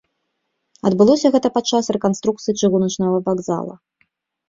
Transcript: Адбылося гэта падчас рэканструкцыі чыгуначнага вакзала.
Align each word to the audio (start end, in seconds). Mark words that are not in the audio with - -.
Адбылося 0.91 1.27
гэта 1.35 1.53
падчас 1.59 1.91
рэканструкцыі 1.99 2.59
чыгуначнага 2.65 3.25
вакзала. 3.33 3.73